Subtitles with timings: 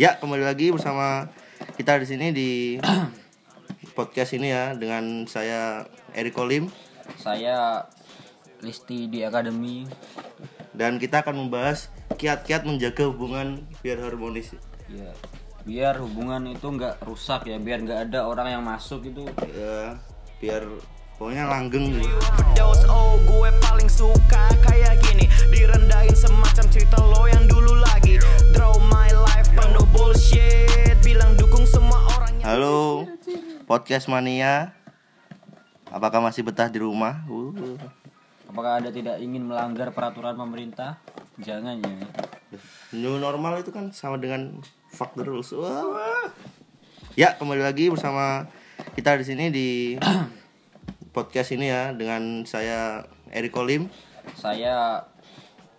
[0.00, 1.28] Ya, kembali lagi bersama
[1.76, 2.80] kita di sini di
[4.00, 6.72] podcast ini ya dengan saya Erik Kolim
[7.20, 7.84] Saya
[8.64, 9.84] Listi di Akademi.
[10.72, 14.56] dan kita akan membahas kiat-kiat menjaga hubungan biar harmonis.
[14.88, 15.12] Ya,
[15.68, 19.28] biar hubungan itu nggak rusak ya, biar nggak ada orang yang masuk itu.
[19.52, 20.00] Ya,
[20.40, 20.64] biar
[21.20, 22.08] pokoknya langgeng gitu.
[22.88, 28.16] Oh gue paling suka kayak gini Direndahin semacam cerita lo yang dulu lagi
[28.54, 29.09] Draw my
[29.50, 33.02] life penuh bullshit Bilang dukung semua orang yang Halo,
[33.66, 34.78] podcast mania.
[35.90, 37.26] Apakah masih betah di rumah?
[37.26, 37.74] Uh.
[38.46, 41.02] Apakah Anda tidak ingin melanggar peraturan pemerintah?
[41.42, 41.98] Jangan ya.
[42.94, 44.62] New normal itu kan sama dengan
[44.94, 45.50] fuck the rules.
[45.50, 46.30] Wah.
[47.18, 48.46] Ya, kembali lagi bersama
[48.94, 49.68] kita di sini di
[51.16, 53.02] podcast ini ya dengan saya
[53.34, 53.90] Erik Kolim
[54.38, 55.02] Saya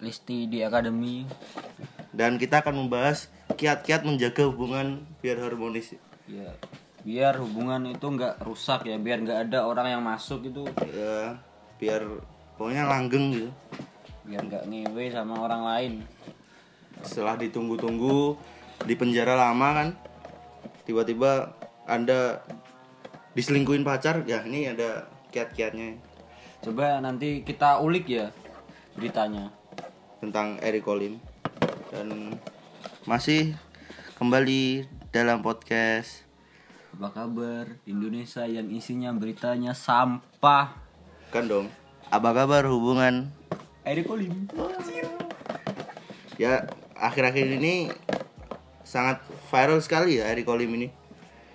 [0.03, 1.23] Listi di Akademi.
[2.11, 5.95] dan kita akan membahas kiat-kiat menjaga hubungan biar harmonis.
[6.29, 6.51] Ya,
[7.01, 10.63] biar hubungan itu nggak rusak ya, biar nggak ada orang yang masuk itu.
[10.91, 11.39] Ya,
[11.81, 12.05] biar
[12.55, 13.49] pokoknya langgeng gitu.
[14.27, 15.93] Biar nggak ngewe sama orang lain.
[17.01, 18.37] Setelah ditunggu-tunggu
[18.85, 19.89] di penjara lama kan,
[20.85, 21.57] tiba-tiba
[21.89, 22.45] Anda
[23.33, 26.11] diselingkuhin pacar, ya ini ada kiat-kiatnya
[26.61, 28.29] Coba nanti kita ulik ya
[28.93, 29.49] beritanya.
[30.21, 31.17] tentang Eric Kolim
[31.89, 32.37] dan
[33.03, 33.57] masih
[34.15, 36.21] kembali dalam podcast
[36.91, 40.75] Apa kabar Indonesia yang isinya beritanya sampah?
[41.31, 41.71] kan dong
[42.11, 43.31] apa kabar hubungan
[43.81, 44.51] Eric Olim.
[46.35, 47.87] ya akhir-akhir ini
[48.83, 50.91] sangat viral sekali ya Eric Kolim ini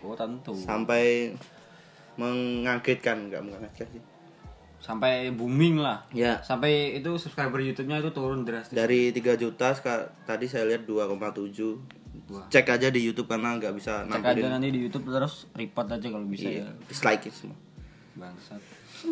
[0.01, 0.57] Oh tentu.
[0.57, 1.35] sampai
[2.17, 4.03] mengagetkan nggak mengagetkan sih
[4.87, 6.07] Sampai booming lah.
[6.15, 8.71] ya Sampai itu subscriber YouTube-nya itu turun drastis.
[8.71, 9.75] dari 3 juta
[10.23, 12.07] tadi saya lihat 2,7
[12.51, 16.07] cek aja di YouTube karena nggak bisa Cek aja nanti di YouTube terus report aja
[16.11, 16.71] kalau bisa iya, ya.
[16.89, 17.59] dislike semua
[18.17, 18.63] Bangsat.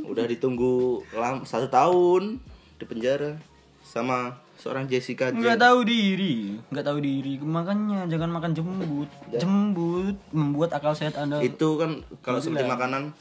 [0.09, 2.41] udah ditunggu lam satu tahun
[2.81, 3.37] di penjara
[3.85, 7.37] sama seorang Jessica Nggak tahu diri, nggak tahu diri.
[7.43, 9.11] Makanya jangan makan jembut.
[9.35, 11.45] Jembut membuat akal sehat Anda.
[11.45, 13.13] itu kan kalau seperti makanan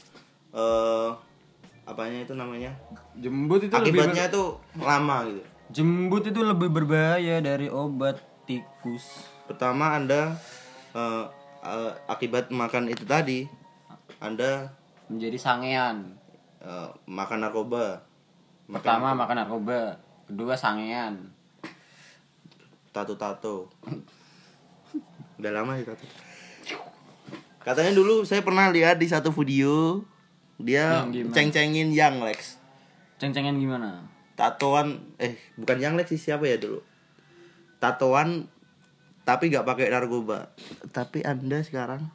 [0.56, 1.10] eh
[1.84, 2.72] apanya itu namanya
[3.14, 4.44] Jembut itu lebih akibatnya itu
[4.76, 9.24] lama gitu jembut itu lebih berbahaya dari obat tikus.
[9.44, 10.36] pertama anda
[10.92, 11.24] eh,
[11.62, 13.48] eh, akibat makan itu tadi
[14.18, 14.68] anda
[15.04, 16.16] Menjadi sangean.
[16.58, 18.00] eh, makan narkoba
[18.64, 19.80] makan Pertama makan narkoba,
[20.24, 21.28] kedua sangean.
[22.90, 23.68] tato-tato
[25.34, 26.04] udah lama sih tato
[27.60, 30.04] katanya dulu saya pernah lihat di satu video
[30.56, 32.40] dia ceng-cengin Yang Lex
[33.16, 34.06] Ceng-cengan gimana?
[34.34, 36.82] tatoan eh bukan Yang Lex sih siapa ya dulu
[37.78, 38.50] tatoan
[39.22, 40.50] tapi nggak pakai narkoba
[40.90, 42.10] tapi anda sekarang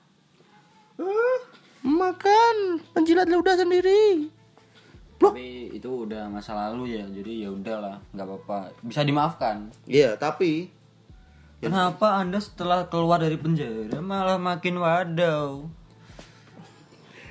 [0.96, 1.40] "Ah,
[1.80, 2.56] makan
[2.92, 4.28] penjilat ludah sendiri
[5.16, 8.72] Tapi itu udah masa lalu ya, jadi ya udahlah, nggak apa-apa.
[8.80, 9.68] Bisa dimaafkan.
[9.84, 10.72] iya tapi
[11.60, 15.68] Kenapa Anda setelah keluar dari penjara malah makin wadaw?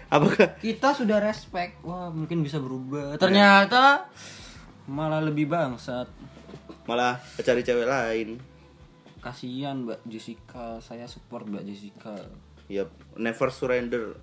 [0.09, 3.17] Apakah Kita sudah respect, wah mungkin bisa berubah.
[3.17, 4.09] Ternyata
[4.87, 6.09] malah lebih bangsat.
[6.85, 8.41] malah cari cewek lain
[9.19, 12.17] Kasihan Mbak Jessica, saya support Mbak Jessica.
[12.67, 14.17] ya never surrender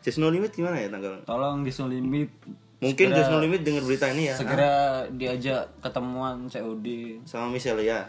[0.00, 2.30] Just No Limit gimana ya tanggal Tolong di No Limit
[2.78, 4.72] mungkin segera- Just No Limit denger berita ini ya segera
[5.10, 6.86] diajak ketemuan COD.
[7.22, 8.08] sama Michelle ya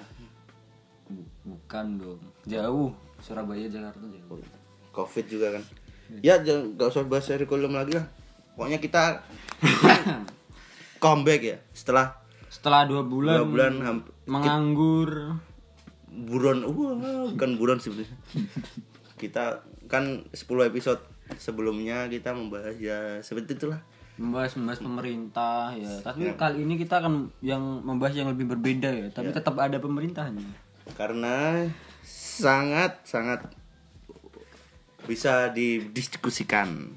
[1.05, 2.95] Bu- Bukan dong, jauh.
[3.17, 4.39] Surabaya Jakarta jauh.
[4.91, 5.63] covid juga kan
[6.25, 8.05] ya jangan gak usah bahas kurikulum lagi lah
[8.57, 9.23] pokoknya kita
[11.03, 12.17] comeback ya setelah
[12.49, 13.73] Setelah dua bulan, dua bulan
[14.25, 15.37] menganggur,
[16.09, 18.17] buron wah bukan buron sebenarnya
[19.21, 20.97] kita kan 10 episode
[21.37, 23.77] sebelumnya kita membahas ya seperti itulah
[24.19, 25.93] membahas membahas pemerintah ya.
[26.03, 29.07] Tapi kali ini kita akan yang membahas yang lebih berbeda ya.
[29.13, 30.43] Tapi tetap ada pemerintahnya.
[30.97, 31.69] karena
[32.01, 33.45] sangat sangat
[35.09, 36.93] bisa didiskusikan.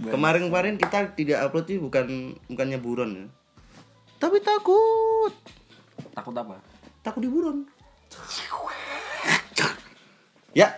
[0.00, 3.26] Kemarin-kemarin kita tidak upload sih bukan bukannya buron ya.
[4.20, 5.32] Tapi takut.
[6.12, 6.60] Takut apa?
[7.00, 7.64] takut diburon
[10.52, 10.68] ya.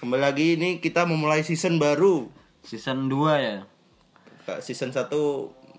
[0.00, 2.28] Kembali lagi ini kita memulai season baru.
[2.64, 3.56] Season 2 ya.
[4.60, 5.08] Season 1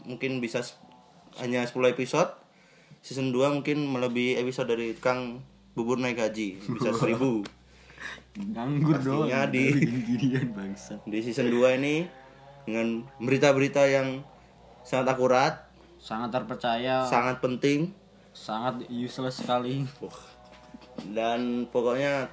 [0.05, 0.61] mungkin bisa
[1.41, 2.33] hanya 10 episode.
[3.05, 5.45] Season 2 mungkin melebihi episode dari Kang
[5.77, 7.19] bubur naik haji bisa 1000
[8.35, 9.29] Nganggur doang.
[9.51, 9.73] Di-
[11.05, 12.05] di season 2 ini
[12.65, 14.25] dengan berita-berita yang
[14.81, 15.65] sangat akurat
[16.05, 17.89] Sangat terpercaya, sangat penting.
[18.29, 19.89] Sangat useless sekali.
[19.97, 20.19] Wah,
[21.17, 22.29] dan pokoknya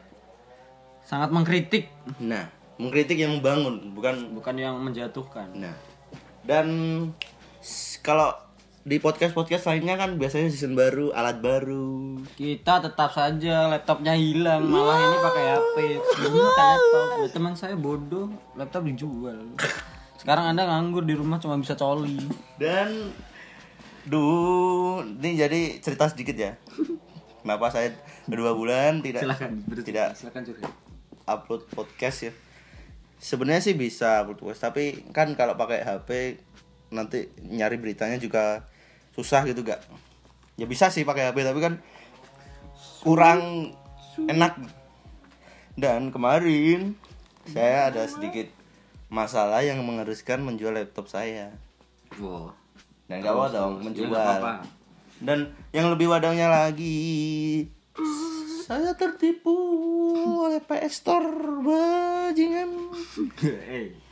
[1.08, 1.88] sangat mengkritik.
[2.20, 5.48] Nah mengkritik yang membangun bukan bukan yang menjatuhkan.
[5.56, 5.72] Nah
[6.44, 6.66] dan
[8.04, 8.34] kalau
[8.82, 12.18] di podcast podcast lainnya kan biasanya season baru alat baru.
[12.34, 15.76] Kita tetap saja laptopnya hilang malah ini pakai HP.
[16.26, 17.06] Minta laptop.
[17.14, 18.26] Ya, teman saya bodoh
[18.58, 19.54] laptop dijual.
[20.18, 22.18] Sekarang anda nganggur di rumah cuma bisa coli.
[22.58, 23.14] Dan
[24.02, 26.58] duh ini jadi cerita sedikit ya.
[27.46, 27.94] Kenapa saya
[28.26, 29.86] dua bulan tidak silakan berarti.
[29.86, 30.72] tidak silakan curhat.
[31.22, 32.32] upload podcast ya.
[33.22, 36.10] Sebenarnya sih bisa upload podcast tapi kan kalau pakai HP
[36.90, 38.71] nanti nyari beritanya juga
[39.16, 39.80] susah gitu gak?
[40.60, 41.74] Ya bisa sih pakai HP tapi kan
[43.00, 43.72] kurang
[44.16, 44.56] enak.
[45.72, 46.96] Dan kemarin
[47.48, 48.48] saya ada sedikit
[49.08, 51.56] masalah yang mengharuskan menjual laptop saya.
[52.20, 52.52] Wow.
[53.08, 54.40] Dan gak apa dong menjual.
[55.22, 57.70] Dan yang lebih wadangnya lagi
[58.62, 59.52] saya tertipu
[60.48, 61.28] oleh PS Store
[61.60, 62.70] bajingan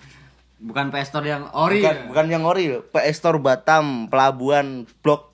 [0.61, 1.81] Bukan pestor yang ori.
[1.81, 2.05] Bukan, ya?
[2.13, 2.65] bukan yang ori.
[2.93, 5.33] PS Store Batam Pelabuhan Blok.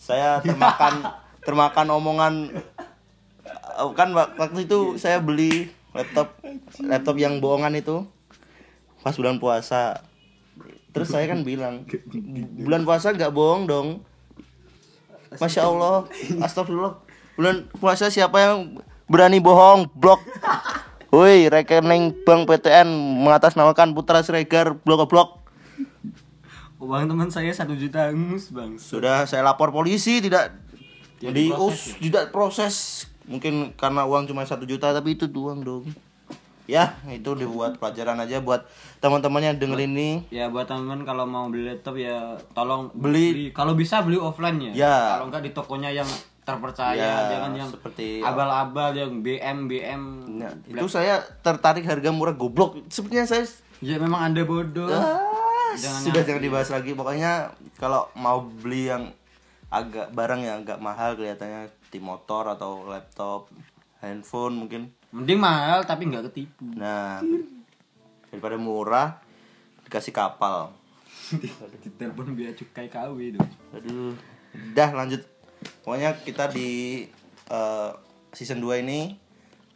[0.00, 1.04] Saya termakan
[1.46, 2.34] termakan omongan
[3.44, 6.38] eh, kan wak- waktu itu saya beli laptop
[6.80, 8.08] laptop yang bohongan itu
[9.04, 10.00] pas bulan puasa.
[10.92, 11.84] Terus saya kan bilang
[12.56, 13.88] bulan puasa nggak bohong dong.
[15.36, 16.08] Masya allah
[16.44, 17.04] astagfirullah.
[17.36, 19.92] Bulan puasa siapa yang berani bohong?
[19.92, 20.20] Blok
[21.12, 22.88] Woi, rekening bank PTN
[23.20, 25.44] mengatasnamakan Putra Siregar blok blok.
[26.80, 28.80] Uang teman saya satu juta angus bang.
[28.80, 30.56] Sudah saya lapor polisi tidak
[31.20, 32.74] Tidak di diproses us tidak proses.
[33.28, 35.84] Mungkin karena uang cuma satu juta tapi itu uang dong.
[36.64, 38.64] Ya itu dibuat pelajaran aja buat
[39.04, 40.24] teman-teman yang denger ini.
[40.32, 44.88] Ya buat teman kalau mau beli laptop ya tolong Beli- kalau bisa beli offline ya.
[44.88, 44.96] Ya.
[45.20, 46.08] kalau enggak di tokonya yang
[46.52, 50.02] terpercaya Ya, jangan yang seperti- abal-abal yang BM BM
[50.36, 52.76] Nah, itu saya tertarik harga murah goblok.
[52.86, 53.44] Sepertinya saya
[53.78, 54.86] ya memang anda bodoh.
[54.86, 56.92] Ah, Jangan sudah jangan dibahas lagi.
[56.92, 59.10] Pokoknya kalau mau beli yang
[59.66, 63.48] agak barang yang agak mahal kelihatannya di motor atau laptop
[63.98, 64.92] handphone mungkin.
[65.10, 66.64] Mending mahal tapi nggak ketipu.
[66.72, 67.24] Nah
[68.28, 69.16] daripada murah
[69.84, 70.72] dikasih kapal.
[71.82, 73.50] Ditelepon biaya cukai KW dong.
[73.72, 74.12] Aduh.
[74.76, 75.24] Dah lanjut
[75.82, 77.02] pokoknya kita di
[77.50, 77.90] eh,
[78.32, 79.14] season 2 ini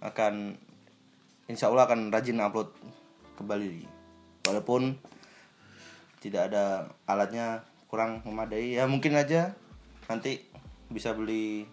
[0.00, 0.56] akan
[1.46, 2.70] insya Allah akan rajin upload
[3.38, 3.86] kembali.
[4.46, 4.96] Walaupun
[6.22, 8.78] tidak ada alatnya kurang memadai.
[8.78, 9.54] Ya mungkin aja
[10.10, 10.42] nanti
[10.90, 11.66] bisa beli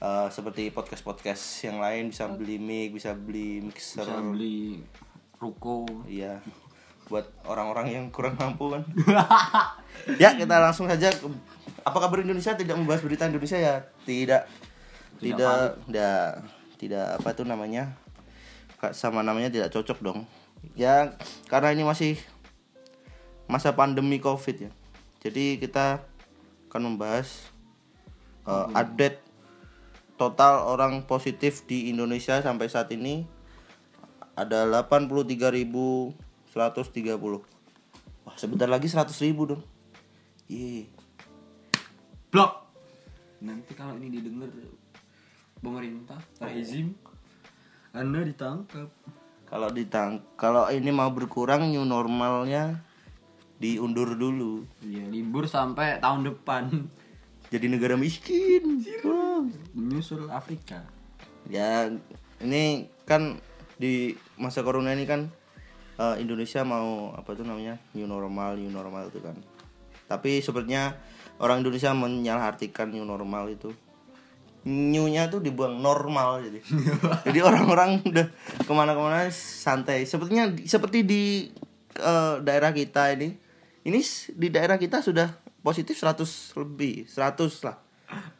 [0.00, 2.12] eh, seperti podcast podcast yang lain.
[2.12, 4.04] Bisa beli mic bisa beli mixer.
[4.04, 4.82] Bisa beli
[5.40, 5.84] ruko.
[6.08, 6.40] Iya.
[7.08, 8.84] Buat orang-orang yang kurang mampu kan.
[10.22, 11.24] ya, kita langsung saja ke
[11.88, 13.76] apa kabar Indonesia tidak membahas berita Indonesia ya?
[14.04, 14.42] Tidak.
[15.18, 16.20] Tidak tidak
[16.78, 17.96] tidak apa itu namanya?
[18.78, 20.28] Kak, Sama namanya tidak cocok dong.
[20.78, 21.18] Ya,
[21.50, 22.14] karena ini masih
[23.50, 24.70] masa pandemi Covid ya.
[25.18, 26.04] Jadi kita
[26.70, 27.48] akan membahas
[28.46, 29.18] uh, update
[30.18, 33.24] total orang positif di Indonesia sampai saat ini
[34.34, 36.14] ada 83.130
[38.22, 39.62] Wah sebentar lagi 100.000 dong
[40.50, 40.97] Iya
[42.28, 42.52] blok.
[43.40, 44.50] Nanti kalau ini didengar
[45.62, 46.94] pemerintah rezim
[47.96, 48.92] anda ditangkap.
[49.48, 52.84] Kalau ditang kalau ini mau berkurang new normalnya
[53.56, 54.68] diundur dulu.
[54.84, 56.68] Ya libur sampai tahun depan.
[57.48, 58.84] Jadi negara miskin.
[59.72, 60.84] Menyusul Afrika.
[61.48, 61.88] Ya
[62.44, 63.40] ini kan
[63.80, 65.32] di masa corona ini kan
[65.96, 69.40] eh, Indonesia mau apa itu namanya new normal new normal itu kan.
[70.12, 70.92] Tapi sepertinya
[71.38, 73.70] orang Indonesia menyalahartikan new normal itu
[74.68, 76.60] new-nya tuh dibuang normal jadi
[77.30, 78.26] jadi orang-orang udah
[78.62, 81.22] ke mana-kemana santai sepertinya seperti di
[81.96, 83.32] eh, daerah kita ini
[83.86, 84.00] ini
[84.34, 85.30] di daerah kita sudah
[85.62, 87.76] positif 100 lebih 100 lah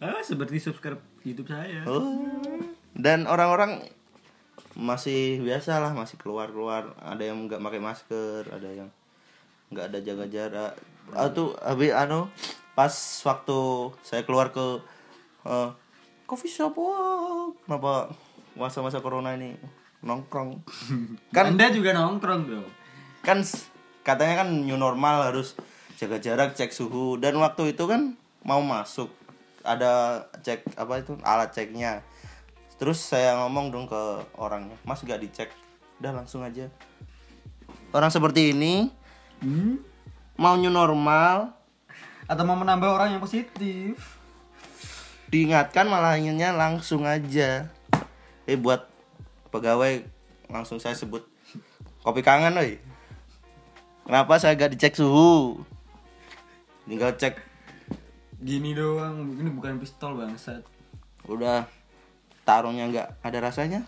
[0.02, 2.25] ah seperti subscribe YouTube saya Oh.
[2.99, 3.85] Dan orang-orang
[4.75, 6.99] masih biasa lah, masih keluar-keluar.
[6.99, 8.88] Ada yang nggak pakai masker, ada yang
[9.71, 10.73] nggak ada jaga jarak.
[11.14, 12.26] Ah tuh habis anu
[12.79, 12.95] pas
[13.27, 13.59] waktu
[14.07, 14.79] saya keluar ke
[15.43, 15.71] eh,
[16.31, 18.15] coffee shop, wah, kenapa
[18.55, 19.59] masa-masa corona ini
[20.07, 20.63] nongkrong?
[21.35, 22.69] kan anda juga nongkrong dong
[23.27, 23.43] kan
[24.07, 25.59] katanya kan new normal harus
[25.99, 28.15] jaga jarak cek suhu dan waktu itu kan
[28.47, 29.11] mau masuk
[29.67, 32.07] ada cek apa itu alat ceknya
[32.79, 34.03] terus saya ngomong dong ke
[34.39, 35.51] orangnya mas gak dicek
[35.99, 36.71] udah langsung aja
[37.91, 38.87] orang seperti ini
[39.43, 39.83] hmm?
[40.39, 41.58] mau new normal
[42.29, 43.97] atau mau menambah orang yang positif?
[45.33, 47.73] Diingatkan malah inginnya langsung aja.
[48.45, 48.85] Eh buat
[49.49, 50.05] pegawai
[50.53, 51.25] langsung saya sebut
[52.05, 52.81] kopi kangen oi
[54.09, 55.61] kenapa saya gak dicek suhu?
[56.89, 57.37] Tinggal cek.
[58.41, 60.65] Gini doang, ini bukan pistol bangsat.
[61.29, 61.69] udah
[62.49, 63.85] tarungnya nggak ada rasanya?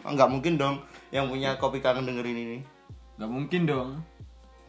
[0.00, 0.80] Nggak mungkin dong
[1.12, 2.58] yang punya kopi kangen dengerin ini.
[3.20, 4.00] Gak mungkin dong.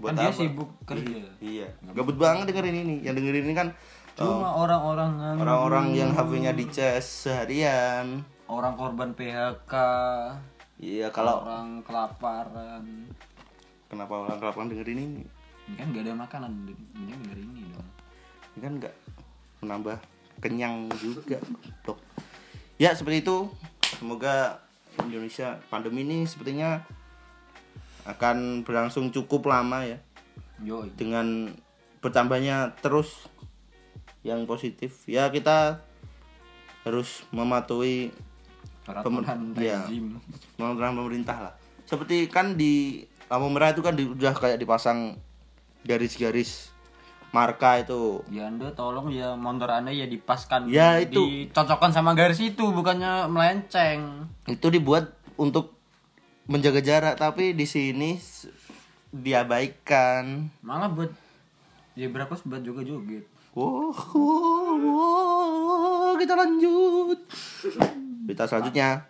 [0.02, 0.38] Buat kan dia apa?
[0.38, 1.22] sibuk kerja.
[1.40, 1.68] iya.
[1.94, 2.96] Gabut banget dengerin ini.
[3.06, 3.70] Yang dengerin ini kan
[4.14, 8.22] Cuma orang-orang yang orang-orang yang HP-nya dicas seharian.
[8.46, 9.74] Orang korban PHK,
[10.78, 13.10] iya kalau orang kelaparan.
[13.90, 15.22] kenapa orang kelaparan dengerin ini?
[15.66, 17.90] Ini kan gak ada makanan, ini denger ini dong.
[18.54, 18.96] ini kan nggak
[19.66, 19.98] menambah
[20.38, 21.42] kenyang juga
[21.82, 21.98] dok.
[22.78, 23.50] Ya seperti itu.
[23.98, 24.62] Semoga
[25.02, 26.86] Indonesia pandemi ini sepertinya
[28.04, 29.98] akan berlangsung cukup lama ya
[30.64, 30.92] Yoi.
[30.96, 31.52] dengan
[32.04, 33.28] bertambahnya terus
[34.24, 35.84] yang positif ya kita
[36.84, 38.12] harus mematuhi
[38.84, 40.20] Peraturan rezim.
[40.60, 41.54] peraturan pemerintah lah
[41.88, 45.16] seperti kan di lampu merah itu kan di, udah kayak dipasang
[45.88, 46.72] garis-garis
[47.34, 51.50] marka itu Ya anda tolong ya motor anda ya dipaskan Ya, itu.
[51.50, 55.73] Dicocokkan sama garis itu bukannya melenceng itu dibuat untuk
[56.50, 58.20] menjaga jarak tapi di sini
[59.14, 61.12] diabaikan Malah buat
[61.96, 63.24] zebra cross buat juga joget
[63.54, 67.20] wow, wow, wow, kita lanjut.
[68.26, 69.06] Berita selanjutnya.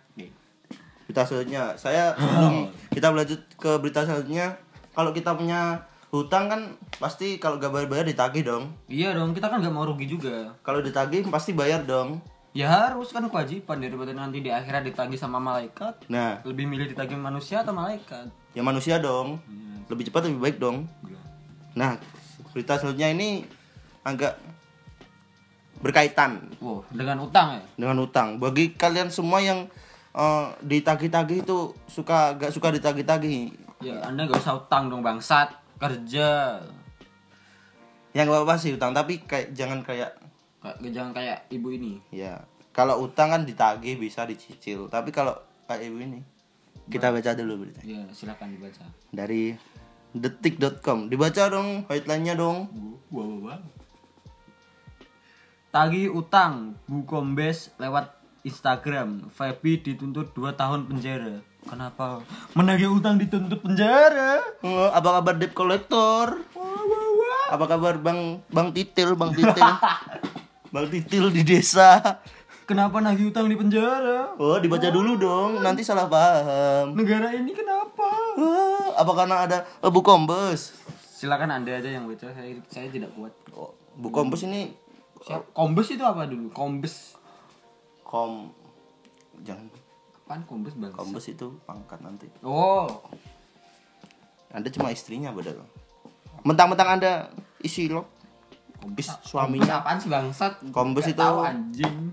[1.08, 1.72] Berita selanjutnya.
[1.80, 4.60] Saya sebelum kita lanjut ke berita selanjutnya.
[4.92, 5.80] Kalau kita punya
[6.12, 6.60] hutang kan
[7.02, 8.70] pasti kalau gak bayar-bayar ditagih dong.
[8.86, 10.52] Iya dong kita kan gak mau rugi juga.
[10.60, 12.20] Kalau ditagih pasti bayar dong
[12.54, 16.06] Ya harus kan kewajiban daripada nanti di akhirat ditagih sama malaikat.
[16.06, 16.38] Nah.
[16.46, 18.30] Lebih milih ditagih manusia atau malaikat?
[18.54, 19.42] Ya manusia dong.
[19.90, 20.86] Lebih cepat lebih baik dong.
[21.74, 21.98] Nah
[22.54, 23.42] berita selanjutnya ini
[24.06, 24.38] agak
[25.82, 26.46] berkaitan.
[26.62, 27.62] Wow dengan utang ya?
[27.74, 28.38] Dengan utang.
[28.38, 29.66] Bagi kalian semua yang
[30.14, 33.50] eh, ditagih-tagih itu suka gak suka ditagih-tagih.
[33.82, 35.50] Ya anda gak usah utang dong bangsat.
[35.82, 36.62] Kerja.
[38.14, 38.94] Yang gak apa-apa sih utang.
[38.94, 40.14] Tapi kayak jangan Kayak
[40.90, 42.00] jangan kayak ibu ini.
[42.08, 42.44] Ya
[42.74, 44.90] kalau utang kan ditagih bisa dicicil.
[44.90, 45.38] Tapi kalau
[45.70, 46.20] kayak ibu ini
[46.90, 47.86] kita baca dulu beritanya.
[47.86, 48.84] Ya silakan dibaca.
[49.14, 49.54] Dari
[50.14, 52.68] detik.com dibaca dong headline-nya dong.
[53.14, 53.60] Wow, wow, wow.
[55.74, 58.14] Tagih utang Bu Kombes lewat
[58.46, 59.26] Instagram.
[59.32, 61.42] Febi dituntut 2 tahun penjara.
[61.64, 62.20] Kenapa?
[62.52, 64.38] Menagih utang dituntut penjara?
[64.60, 66.44] Oh, apa kabar debt collector?
[67.48, 69.64] Apa kabar bang bang titil bang titil
[70.74, 72.18] bang titil di desa
[72.64, 74.34] Kenapa nagih utang di penjara?
[74.34, 78.08] oh dibaca dulu dong nanti salah paham Negara ini kenapa?
[78.40, 80.72] Ah, apa karena ada eh, Bu Kombes?
[81.04, 84.72] Silakan anda aja yang baca saya, saya tidak kuat Oh, Bu Kombes ini
[85.22, 85.52] Siap.
[85.52, 86.50] Kombes itu apa dulu?
[86.50, 87.14] Kombes
[88.02, 88.50] kom
[89.44, 89.68] jangan
[90.24, 90.88] Apaan kombes bang?
[90.90, 92.32] Kombes itu pangkat nanti.
[92.40, 92.88] Oh
[94.48, 95.68] Anda cuma istrinya padahal.
[96.48, 97.12] Mentang-mentang Anda
[97.60, 98.08] isi lo
[98.76, 99.80] Kombes, suaminya.
[99.80, 100.60] Apaan sih bangsat?
[100.70, 102.12] Kombes itu- tahu, anjing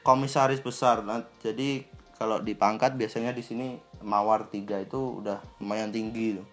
[0.00, 1.00] komisaris besar.
[1.00, 6.46] Nah, jadi kalau dipangkat biasanya di sini mawar tiga itu udah lumayan tinggi tuh.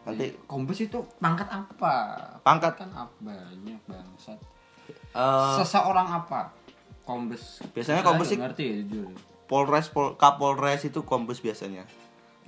[0.00, 1.94] Nanti Kombes itu pangkat apa?
[2.40, 2.76] Pangkat.
[2.76, 4.36] kan apa banyak bangsat.
[5.10, 6.52] eh, Seseorang apa?
[7.02, 7.60] Kombes.
[7.72, 9.10] Biasanya kombes sih- ngerti ya jujur.
[9.44, 11.82] Polres Pol, Kapolres itu kombes biasanya.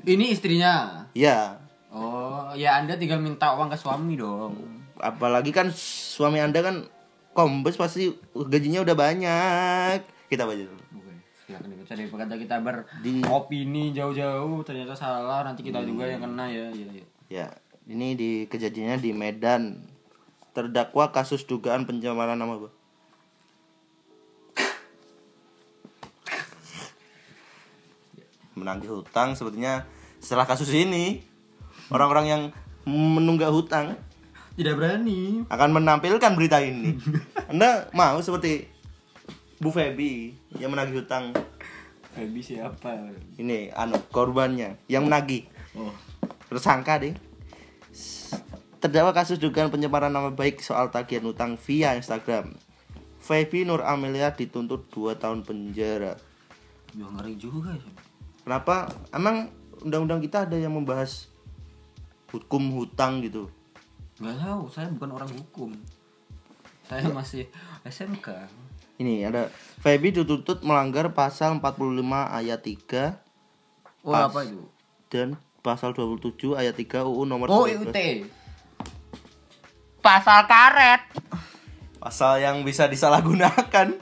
[0.02, 1.04] Ini istrinya.
[1.12, 1.58] Ya,
[1.92, 4.56] Oh, ya Anda tinggal minta uang ke suami dong.
[5.02, 6.86] Apalagi kan suami Anda kan
[7.34, 9.98] kombes pasti gajinya udah banyak.
[10.30, 10.80] Kita baca dulu.
[11.92, 12.56] Daripada kita
[13.04, 16.72] Di- beropini jauh-jauh ternyata salah nanti kita juga yang kena ya.
[16.72, 17.04] Ya, ya.
[17.28, 17.46] Ya,
[17.84, 19.84] ini di kejadiannya di Medan.
[20.52, 22.72] Terdakwa kasus dugaan pencemaran nama baik.
[28.52, 29.88] Menagih hutang sepertinya
[30.20, 31.24] setelah kasus ini
[31.88, 32.42] orang-orang yang
[32.84, 33.96] menunggak hutang
[34.52, 35.42] Tidak berani.
[35.46, 36.92] akan menampilkan berita ini.
[37.50, 38.68] Anda mau seperti
[39.56, 41.32] Bu Febi yang menagih hutang
[42.12, 42.92] Febi siapa?
[43.36, 45.88] ini anu korbannya yang menagih Oh.
[46.46, 47.16] tersangka deh
[48.76, 52.52] terdakwa kasus dugaan pencemaran nama baik soal tagihan utang via Instagram
[53.18, 56.20] Febi Nur Amelia dituntut 2 tahun penjara
[56.92, 57.88] Ya ngeri juga ya.
[58.42, 59.48] kenapa emang
[59.80, 61.32] undang-undang kita ada yang membahas
[62.28, 63.48] hukum hutang gitu
[64.22, 65.70] Nggak tahu, saya bukan orang hukum.
[66.82, 67.50] Saya masih
[67.82, 68.28] SMK.
[68.94, 69.50] ini ada
[69.82, 73.18] Febi dituntut melanggar pasal 45 ayat 3
[74.00, 74.30] Oh, Pas.
[74.30, 74.62] apa itu?
[75.08, 77.90] dan pasal 27 ayat 3 UU nomor Oh, 19.
[77.90, 77.98] IUT.
[79.98, 81.02] pasal karet
[81.98, 83.98] pasal yang bisa disalahgunakan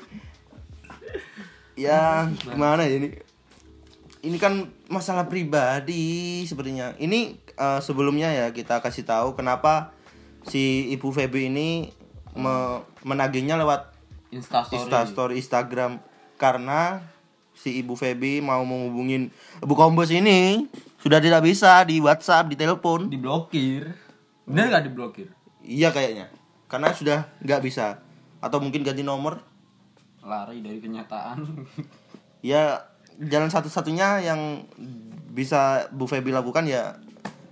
[1.75, 3.09] ya gimana ya ini
[4.21, 9.97] ini kan masalah pribadi sepertinya ini eh, sebelumnya ya kita kasih tahu kenapa
[10.43, 11.91] si ibu Feby ini
[12.33, 13.91] me- menagihnya lewat
[14.31, 14.77] Instastory.
[14.79, 15.99] Instastory Instagram
[16.37, 17.03] karena
[17.53, 19.29] si ibu Feby mau menghubungin
[19.59, 20.65] ibu Kombes ini
[20.97, 23.93] sudah tidak bisa di WhatsApp di telepon Diblokir.
[24.45, 25.29] Bener gak diblokir?
[25.61, 26.33] iya kayaknya
[26.67, 28.01] karena sudah nggak bisa
[28.39, 29.45] atau mungkin ganti nomor
[30.21, 31.45] Lari dari kenyataan.
[32.41, 32.81] ya
[33.19, 34.65] jalan satu-satunya yang
[35.31, 36.97] bisa Bu Feby lakukan ya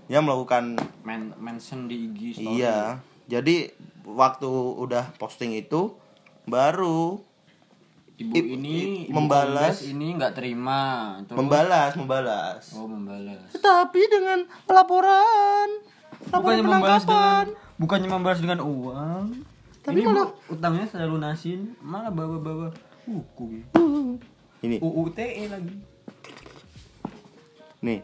[0.08, 2.58] ya melakukan Men mention di IG story.
[2.58, 3.70] iya jadi
[4.02, 5.92] waktu udah posting itu
[6.44, 7.20] baru
[8.18, 8.74] Ibu I- ini
[9.06, 9.78] ibu membalas.
[9.80, 10.80] Ini nggak terima.
[11.22, 13.46] Terus- membalas membalas Oh, membalas.
[13.54, 15.70] tetapi dengan laporan
[16.26, 17.46] laporan Bukannya membalas dengan
[17.78, 19.24] bukannya membalas dengan uang.
[19.80, 22.74] Tapi ini malah- utangnya saya lunasin, malah bawa-bawa
[23.06, 23.62] hukum.
[24.58, 25.78] ini UU TE lagi.
[27.78, 28.02] nih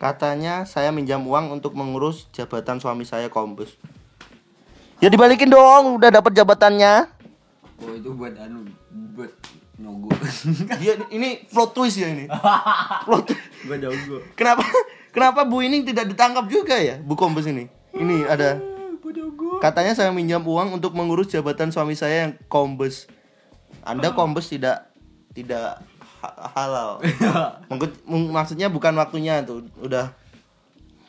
[0.00, 3.76] katanya saya minjam uang untuk mengurus jabatan suami saya kombes
[4.98, 7.20] ya dibalikin dong udah dapat jabatannya
[7.80, 8.68] Oh, itu buat anu
[9.16, 9.32] buat
[9.80, 10.12] nyogo.
[10.84, 12.28] dia ini plot twist ya ini
[13.08, 13.40] plot twist.
[13.64, 14.20] buat nyogo.
[14.36, 14.64] Kenapa
[15.16, 17.72] kenapa Bu ini tidak ditangkap juga ya Bu Kombes ini?
[17.96, 18.60] Ini ada
[19.64, 23.08] katanya saya minjam uang untuk mengurus jabatan suami saya yang Kombes.
[23.80, 24.92] Anda Kombes tidak
[25.32, 25.80] tidak
[26.56, 27.00] halal.
[27.70, 30.12] Meng- maksudnya bukan waktunya tuh, udah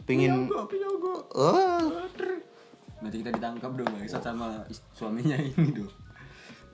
[0.08, 1.88] pingin oh,
[3.02, 4.62] Nanti kita ditangkap dong, Bangsat sama
[4.94, 5.92] suaminya ini dong.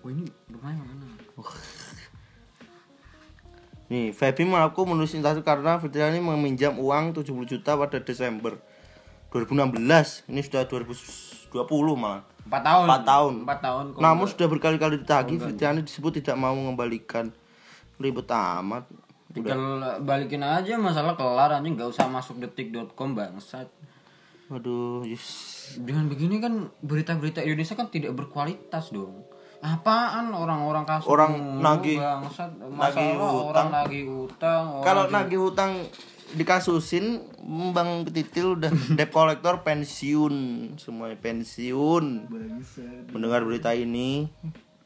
[0.04, 1.06] Oh, ini rumahnya mana?
[3.88, 8.60] Nih, Feby mengaku menulis instastory karena Fitriani meminjam uang 70 juta pada Desember
[9.32, 10.28] 2016.
[10.28, 12.28] Ini sudah 2020 malah.
[12.44, 12.86] 4 tahun.
[12.88, 13.34] Empat tahun.
[13.48, 13.84] 4 tahun.
[13.96, 14.32] Namun enggak.
[14.36, 17.32] sudah berkali-kali ditagih, Fitriani disebut tidak mau mengembalikan.
[17.98, 18.86] Ribet amat.
[19.28, 19.60] tinggal
[20.02, 23.70] balikin aja masalah kelar anjing nggak usah masuk detik.com bangsat.
[24.48, 25.28] Waduh, yes.
[25.78, 29.28] Dengan begini kan berita-berita Indonesia kan tidak berkualitas dong.
[29.58, 33.44] Apaan orang-orang kasus Orang nagih- bangsat nagih utang.
[33.44, 35.72] orang nagih utang orang Kalau di- nagih hutang
[36.30, 37.06] dikasusin,
[37.72, 40.34] Bang Titil udah debt collector pensiun,
[40.76, 42.06] semuanya pensiun.
[43.10, 44.30] Mendengar berita ini,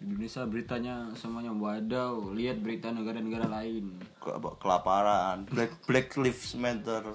[0.02, 7.06] Indonesia beritanya semuanya wadaw lihat berita negara-negara lain ke- kelaparan, Black Black Lives Matter.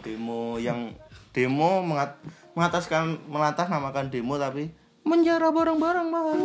[0.00, 0.92] Demo yang
[1.32, 2.20] demo mengat,
[2.52, 4.68] mengataskan mengatasnamakan demo tapi
[5.04, 6.38] menjara barang-barang mahal.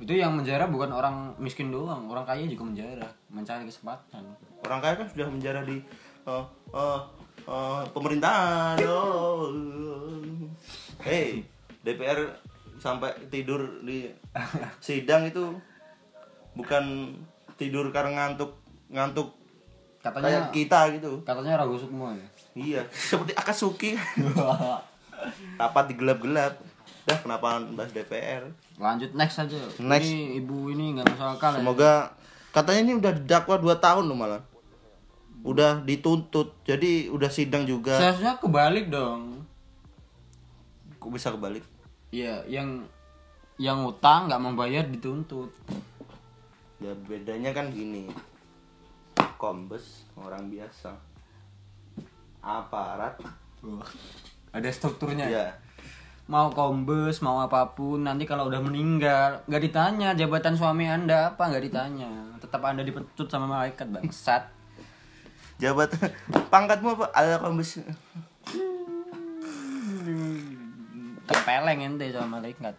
[0.00, 4.24] itu yang menjara bukan orang miskin doang orang kaya juga menjara mencari kesempatan
[4.64, 5.76] Orang kaya kan sudah menjara di
[6.24, 7.00] eh, eh,
[7.44, 8.76] eh, pemerintahan.
[8.88, 9.52] Oh.
[11.00, 11.44] Hey,
[11.80, 12.32] DPR
[12.80, 14.08] sampai tidur di
[14.80, 15.52] sidang itu
[16.56, 17.12] bukan
[17.54, 18.56] tidur karena ngantuk
[18.88, 19.36] ngantuk
[20.00, 21.12] katanya kayak kita gitu.
[21.22, 23.94] katanya ragu semua ya Iya, seperti Akatsuki.
[25.60, 26.58] Rapat di gelap-gelap.
[27.06, 28.48] Dah kenapa bahas DPR?
[28.80, 30.08] lanjut next aja Next.
[30.08, 31.92] ini ibu ini nggak masuk akal ya Semoga
[32.48, 34.42] katanya ini udah didakwa 2 tahun loh malah.
[35.44, 36.56] Udah dituntut.
[36.64, 37.94] Jadi udah sidang juga.
[37.94, 39.44] seharusnya kebalik dong
[40.96, 41.62] Kok bisa kebalik?
[42.10, 42.82] Iya, yang
[43.54, 45.54] yang utang nggak membayar dituntut.
[46.82, 48.10] Ya bedanya kan gini.
[49.38, 50.90] Kombes orang biasa.
[52.42, 53.14] Aparat.
[54.50, 55.30] Ada strukturnya.
[55.30, 55.46] Ya.
[56.26, 61.50] Mau kombes, mau apa pun, nanti kalau udah meninggal, nggak ditanya jabatan suami anda apa,
[61.50, 62.10] nggak ditanya.
[62.38, 64.46] Tetap anda dipecut sama malaikat bangsat.
[65.58, 65.92] Jabat
[66.48, 67.06] pangkatmu apa?
[67.14, 67.78] Ada kombes.
[71.30, 72.74] Terpeleng ente sama malaikat.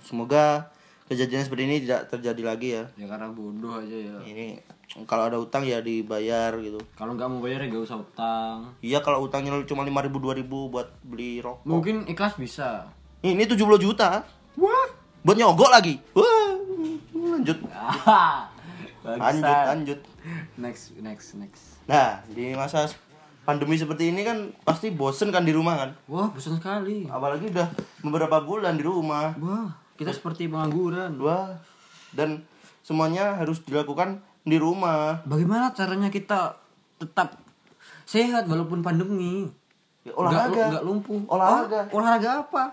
[0.00, 0.72] Semoga
[1.04, 2.84] kejadian seperti ini tidak terjadi lagi ya.
[2.96, 4.16] Ya karena bodoh aja ya.
[4.24, 4.64] Ini
[5.04, 6.80] kalau ada utang ya dibayar gitu.
[6.96, 8.72] Kalau nggak mau bayar ya nggak usah utang.
[8.80, 11.68] Iya kalau utangnya cuma 5000 2000 buat beli rokok.
[11.68, 12.88] Mungkin ikhlas bisa.
[13.20, 14.24] Ini 70 juta.
[14.56, 14.88] Wah.
[15.20, 16.00] Buat nyogok lagi.
[16.16, 16.56] Wah.
[17.12, 17.58] Lanjut.
[19.02, 20.00] Lanjut, lanjut.
[20.54, 21.82] Next, next, next.
[21.90, 22.86] Nah, di masa
[23.42, 25.90] pandemi seperti ini kan pasti bosen kan di rumah kan.
[26.06, 27.06] Wah, bosan sekali.
[27.10, 27.68] Apalagi udah
[28.06, 29.34] beberapa bulan di rumah.
[29.38, 31.18] Wah, kita seperti pengangguran.
[31.18, 31.58] Wah.
[32.14, 32.46] Dan
[32.86, 35.22] semuanya harus dilakukan di rumah.
[35.26, 36.58] Bagaimana caranya kita
[36.98, 37.38] tetap
[38.06, 39.50] sehat walaupun pandemi?
[40.02, 40.50] Ya, olahraga.
[40.50, 41.20] Nggak, nggak lumpuh.
[41.30, 41.80] Olahraga.
[41.90, 42.64] Oh, olahraga apa?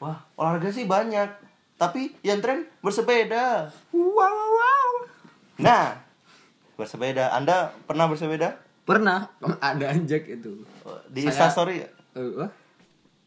[0.00, 1.28] Wah, olahraga sih banyak.
[1.76, 3.68] Tapi yang tren bersepeda.
[3.92, 4.90] Wow, wow.
[5.60, 5.98] Nah,
[6.78, 7.34] bersepeda.
[7.34, 8.61] Anda pernah bersepeda?
[8.82, 9.30] Pernah
[9.62, 10.66] ada anjak itu.
[11.08, 11.76] Di Saya- Instastory?
[12.12, 12.50] Eh, wah.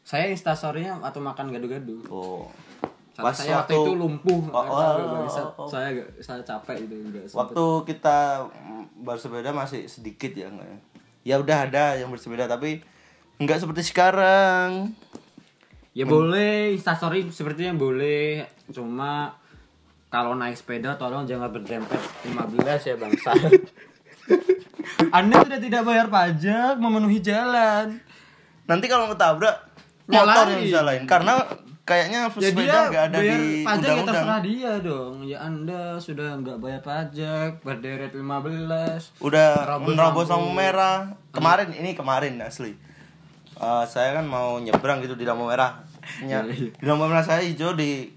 [0.05, 1.97] Saya instastorynya atau makan gado-gado.
[2.13, 2.45] Oh.
[3.15, 4.41] Salah Pas saya waktu waktu- itu lumpuh.
[4.53, 4.77] Oh, oh,
[5.25, 5.67] oh, oh.
[5.71, 7.39] Saya gak, saya capek itu enggak sempet.
[7.41, 10.79] Waktu kita mm, bersepeda masih sedikit ya nggak ya?
[11.25, 12.83] Ya udah ada yang bersepeda tapi
[13.41, 14.93] nggak seperti sekarang.
[15.95, 18.43] Ya boleh, instastory sepertinya boleh.
[18.69, 19.31] Cuma
[20.11, 23.31] kalau naik sepeda tolong jangan berdempet 15 ya bangsa.
[25.11, 27.99] Anda sudah tidak bayar pajak memenuhi jalan.
[28.65, 29.55] Nanti kalau ketabrak
[30.05, 31.41] motor yang disalahin karena
[31.81, 34.15] kayaknya Ya sepeda nggak ada bayar di pajak ya undang-undang.
[34.17, 35.15] terserah dia dong.
[35.21, 39.21] Ya Anda sudah nggak bayar pajak, berderet 15.
[39.21, 40.49] Udah Nerobos menerobos lampu.
[40.51, 40.97] merah.
[41.29, 42.73] Kemarin ini kemarin asli.
[43.55, 45.85] Eh, saya kan mau nyebrang gitu di lampu merah.
[46.21, 46.69] Iya, iya.
[46.69, 48.11] di lampu merah saya hijau di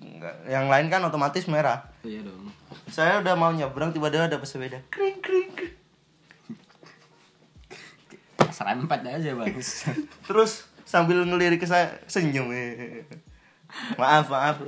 [0.45, 1.85] yang lain kan otomatis merah.
[2.03, 2.49] Iya dong.
[2.89, 4.81] Saya udah mau nyebrang tiba-tiba ada pesepeda.
[4.89, 5.53] Kring kring.
[5.53, 5.77] kring.
[8.59, 9.55] Serempet aja bang.
[10.27, 12.51] Terus sambil ngelirik ke saya senyum.
[13.95, 14.59] Maaf, maaf.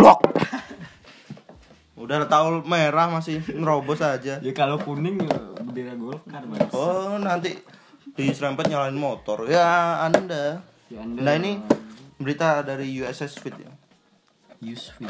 [0.00, 0.24] Blok.
[2.00, 4.40] Udah tahu merah masih nerobos aja.
[4.40, 6.64] ya kalau kuning ya bendera golkar bang.
[6.72, 7.60] Oh, nanti
[8.16, 9.44] diserempet nyalain motor.
[9.52, 10.64] Ya, Anda.
[10.88, 11.20] Ya Anda.
[11.20, 11.60] Nah, ini
[12.16, 13.68] berita dari USS Fit ya.
[14.64, 15.04] Yusfi.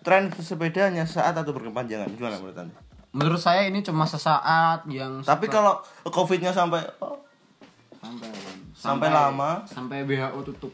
[0.00, 2.08] Tren sepeda hanya saat atau berkepanjangan.
[2.16, 2.87] Gimana menurut Anda?
[3.18, 7.18] Menurut saya ini cuma sesaat yang Tapi kalau Covid-nya sampai oh,
[7.98, 8.30] sampai
[8.70, 9.66] Sampai lama.
[9.66, 10.70] sampai WHO tutup.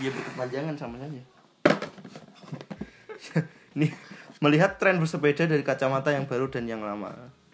[0.00, 1.20] ya berkepanjangan sama saja.
[3.76, 3.92] Nih,
[4.40, 7.12] melihat tren bersepeda dari kacamata yang baru dan yang lama.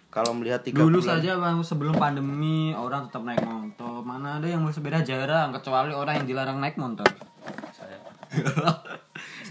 [0.08, 4.00] Kalau melihat tiga Dulu bulan- saja bang sebelum pandemi orang tetap naik motor.
[4.00, 7.04] Mana ada yang bersepeda jarang kecuali orang yang dilarang naik motor.
[7.74, 7.98] saya.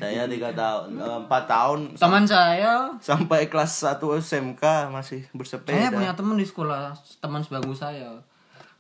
[0.06, 5.74] saya tiga tahun, eh, empat tahun Teman saya, sampai kelas 1 SMK masih bersepeda.
[5.74, 8.22] saya punya teman di sekolah, teman sebangku saya.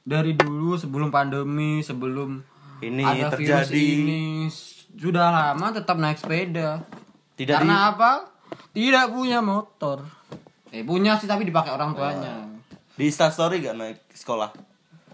[0.06, 2.46] Dari dulu sebelum pandemi, sebelum
[2.78, 3.86] Ini ada virus terjadi.
[4.04, 4.22] ini
[5.00, 6.84] sudah lama tetap naik sepeda.
[7.34, 8.30] Tidak Karena apa?
[8.76, 10.06] Tidak punya motor.
[10.70, 12.46] Eh punya sih tapi dipakai orang tuanya.
[12.96, 14.52] di Instastory gak naik sekolah?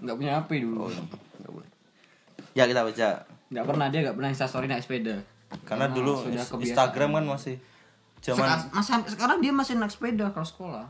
[0.02, 0.90] Nggak punya HP dulu.
[1.50, 1.70] Boleh.
[2.58, 3.10] Ya kita baca.
[3.52, 5.16] Nggak pernah dia nggak pernah instastory naik sepeda.
[5.62, 6.62] Karena dulu Ins- kebiasaan.
[6.62, 7.56] Instagram kan masih
[8.22, 8.48] zaman
[8.80, 10.86] Seka- sekarang dia masih naik sepeda kalau sekolah.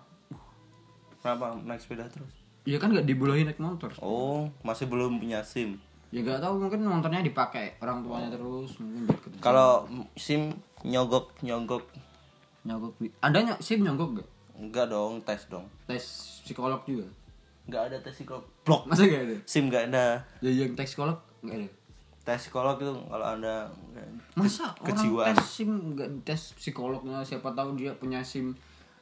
[1.22, 2.34] kenapa naik sepeda terus?
[2.62, 3.90] Iya kan nggak dibolehin naik motor.
[3.98, 5.78] Oh, masih belum punya SIM.
[6.12, 9.06] Ya nggak tahu mungkin motornya dipakai orang tuanya terus mungkin.
[9.40, 11.86] Kalau SIM nyogok nyogok
[12.62, 14.30] nyogok ada ny sim nyogok gak?
[14.54, 15.66] enggak dong, tes dong.
[15.88, 16.04] Tes
[16.44, 17.10] psikolog juga.
[17.66, 18.46] Enggak ada tes psikolog.
[18.62, 18.86] Blok.
[18.86, 19.38] Masa gak ada?
[19.46, 20.22] SIM enggak ada.
[20.44, 21.70] Ya yang tes psikolog nggak ada.
[22.22, 23.66] Tes psikolog itu kalau Anda
[24.34, 25.34] Masa Kejiwaan.
[25.34, 28.54] orang tes sim nggak tes psikolognya siapa tahu dia punya sim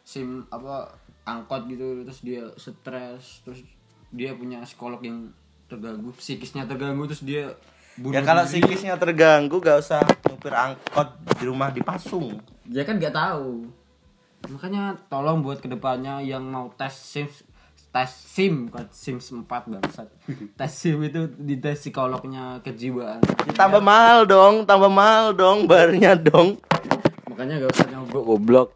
[0.01, 0.87] sim apa
[1.23, 3.59] angkot gitu terus dia stres terus
[4.09, 5.29] dia punya psikolog yang
[5.67, 7.51] terganggu psikisnya terganggu terus dia
[7.95, 8.51] bunuh Ya kalau diri.
[8.57, 12.39] psikisnya terganggu gak usah nyupir angkot di rumah dipasung.
[12.63, 13.67] dia kan nggak tahu
[14.47, 17.27] makanya tolong buat ke depannya yang mau tes sim
[17.89, 20.07] tes sim bukan sim 4 bangsat
[20.59, 23.17] tes sim itu di tes psikolognya kejiwaan
[23.51, 26.61] Tambah mahal dong, tambah mahal dong barnya dong.
[27.25, 28.69] makanya gak usah nyogok goblok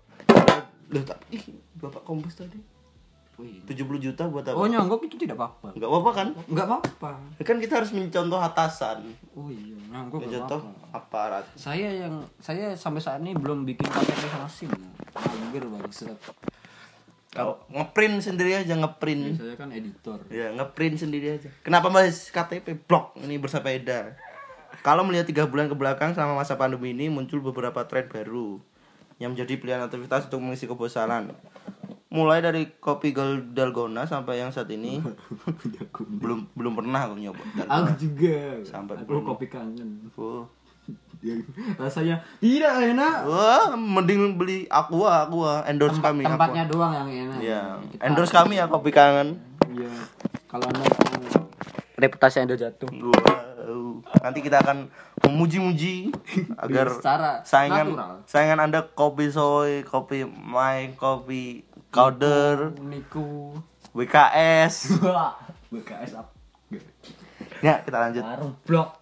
[0.90, 1.44] Loh, tapi ih,
[1.76, 2.58] Bapak Kombes tadi
[3.34, 3.66] Wih.
[3.66, 4.54] 70 juta buat apa?
[4.54, 6.28] oh nyogok itu tidak apa-apa Enggak apa-apa kan?
[6.46, 9.02] nggak apa-apa Kan kita harus mencontoh atasan.
[9.34, 11.46] oh iya nyogok nggak Mencontoh apa-apa aparat.
[11.54, 14.70] saya yang saya sampai saat ini belum bikin KTP sama SIM
[15.14, 16.14] mager banget
[17.34, 19.36] Kalau ngeprint sendiri aja ngeprint.
[19.36, 21.50] saya kan editor Ya, ngeprint sendiri aja.
[21.62, 24.14] Kenapa bahas KTP blok ini bersepeda?
[24.80, 28.62] Kalau melihat tiga bulan ke belakang sama masa pandemi ini muncul beberapa tren baru
[29.18, 31.34] yang menjadi pilihan aktivitas untuk mengisi kebosanan.
[32.08, 33.10] Mulai dari kopi
[33.50, 35.02] dalgona sampai yang saat ini
[36.22, 37.42] belum belum pernah aku nyoba.
[37.66, 39.24] aku juga Sampai aku belum.
[39.26, 40.46] kopi kangen Oh.
[41.24, 41.40] Ya,
[41.80, 46.22] rasanya tidak enak Wah, mending beli Aqua, Aqua, endorse kami.
[46.22, 46.36] Aqua.
[46.36, 49.40] tempatnya doang yang enak Ya, Kita- endorse kami ya kopi kangen.
[49.66, 49.88] Iya.
[50.46, 51.48] kalau anda mau
[51.96, 54.04] reputasi anda jatuh Wow.
[54.20, 54.92] Nanti kita akan
[55.24, 56.12] memuji-muji
[56.58, 58.14] agar secara saingan natural.
[58.26, 63.56] saingan Anda kopi soy, kopi my, kopi powder, niku
[63.96, 65.00] WKS.
[65.70, 66.32] BKS apa
[67.62, 68.20] Ya, kita lanjut.
[68.22, 69.00] warung blok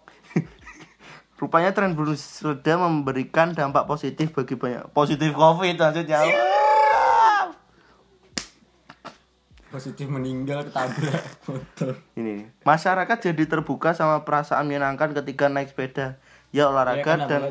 [1.42, 6.22] Rupanya tren bersepeda memberikan dampak positif bagi banyak positif Covid maksudnya.
[9.72, 16.20] positif meninggal ketabrak motor Ini masyarakat jadi terbuka sama perasaan menyenangkan ketika naik sepeda.
[16.54, 17.42] Ya olahraga Ya, kan dan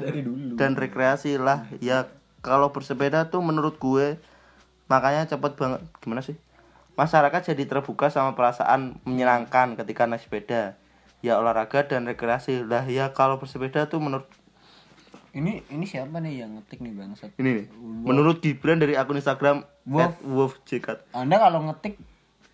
[0.55, 1.67] dan rekreasi lah.
[1.83, 2.07] Ya
[2.45, 4.15] kalau bersepeda tuh menurut gue
[4.87, 6.39] makanya cepet banget gimana sih?
[6.95, 10.79] Masyarakat jadi terbuka sama perasaan menyenangkan ketika naik sepeda.
[11.21, 12.85] Ya olahraga dan rekreasi lah.
[12.89, 14.25] Ya kalau bersepeda tuh menurut
[15.31, 17.31] Ini ini siapa nih yang ngetik nih bangsat?
[17.39, 17.65] Ini nih.
[17.79, 20.19] Menurut Gibran dari akun Instagram Wolf.
[20.27, 21.07] @wolfjekat.
[21.15, 21.95] Anda kalau ngetik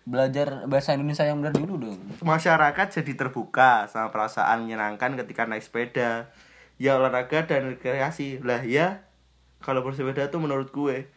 [0.06, 1.98] belajar bahasa Indonesia yang benar dulu dong.
[2.22, 6.30] Masyarakat jadi terbuka sama perasaan menyenangkan ketika naik sepeda.
[6.78, 8.38] Ya olahraga dan rekreasi.
[8.46, 9.02] Lah ya
[9.58, 11.10] kalau bersepeda tuh menurut gue.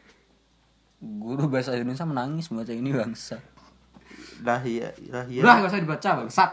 [1.01, 3.37] Guru bahasa Indonesia menangis baca ini bangsa.
[4.41, 5.41] Lah ya, lah ya.
[5.45, 6.51] Udah gak usah dibaca bangsat.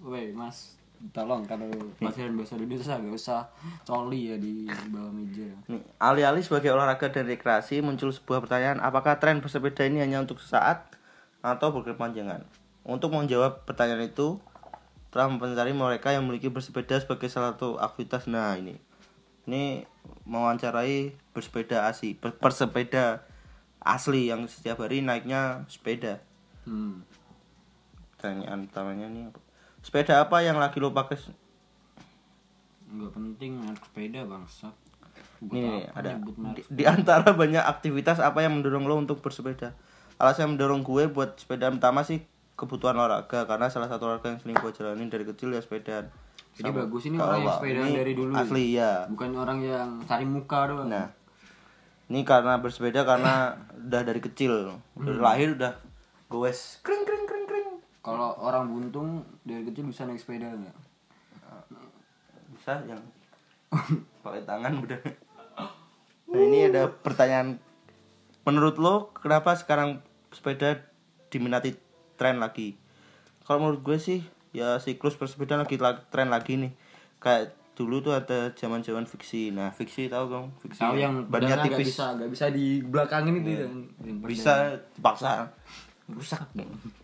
[0.00, 0.80] Woi mas,
[1.12, 1.68] tolong kalau
[2.00, 3.40] pelajaran bahasa Indonesia gak usah
[3.84, 5.48] coli ya di bawah meja.
[5.68, 10.40] Nih, alih-alih sebagai olahraga dan rekreasi muncul sebuah pertanyaan, apakah tren bersepeda ini hanya untuk
[10.40, 10.96] sesaat
[11.44, 12.44] atau berkepanjangan?
[12.80, 14.40] Untuk menjawab pertanyaan itu,
[15.12, 18.24] telah mencari mereka yang memiliki bersepeda sebagai salah satu aktivitas.
[18.24, 18.80] Nah, ini.
[19.44, 19.84] Ini
[20.24, 23.20] mewawancarai bersepeda asli, ber- bersepeda
[23.84, 26.24] asli yang setiap hari naiknya sepeda.
[26.64, 27.04] Hmm.
[28.16, 29.49] Pertanyaan utamanya nih apa?
[29.80, 31.16] Sepeda apa yang lagi lo pakai?
[32.90, 34.74] Nggak penting naik sepeda bangsat.
[35.40, 36.20] Buat Nih, ada
[36.52, 39.72] di, di antara banyak aktivitas apa yang mendorong lo untuk bersepeda?
[40.20, 42.20] Alasan yang mendorong gue buat sepeda pertama sih
[42.52, 46.12] kebutuhan olahraga karena salah satu olahraga yang sering gue jalanin dari kecil ya sepedaan.
[46.52, 48.32] Jadi Sama- bagus ini orang yang ini dari dulu.
[48.36, 49.08] Asli ya.
[49.08, 50.92] Bukan orang yang cari muka doang.
[50.92, 51.08] Nah,
[52.12, 55.24] ini karena bersepeda karena udah dari kecil, dari Hmm.
[55.24, 55.72] lahir udah
[56.84, 56.99] kring.
[58.00, 59.08] Kalau orang buntung
[59.44, 60.76] dari kecil bisa naik sepeda nggak?
[62.56, 63.00] Bisa yang
[64.24, 65.00] pakai tangan udah.
[66.30, 67.58] Nah ini ada pertanyaan
[68.40, 70.00] menurut lo kenapa sekarang
[70.32, 70.80] sepeda
[71.28, 71.76] diminati
[72.16, 72.74] tren lagi?
[73.44, 76.72] Kalau menurut gue sih ya siklus bersepeda lagi la- tren lagi nih.
[77.20, 79.52] Kayak dulu tuh ada zaman-zaman fiksi.
[79.52, 80.46] Nah, fiksi tahu dong?
[80.60, 81.96] Fiksi Tahu yang bannya nggak tipis.
[81.96, 83.60] bisa nggak bisa di belakangin itu ya.
[84.00, 84.54] Yang Bisa
[84.96, 85.52] dipaksa
[86.08, 86.42] rusak.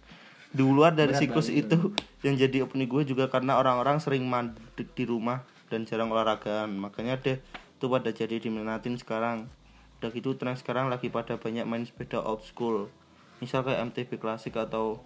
[0.56, 1.76] Di luar dari Berat siklus banget itu
[2.24, 6.72] yang jadi opini gue juga karena orang-orang sering mandek di rumah dan jarang olahragaan.
[6.72, 7.36] Makanya deh
[7.76, 9.52] itu pada jadi diminatin sekarang.
[10.00, 12.88] Udah gitu tren sekarang lagi pada banyak main sepeda old school.
[13.36, 15.04] Misal kayak MTB klasik atau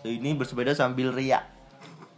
[0.00, 1.44] ini bersepeda sambil riak.